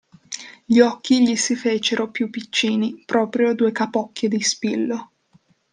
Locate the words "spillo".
4.41-5.11